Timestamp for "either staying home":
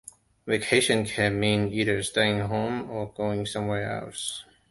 1.67-2.89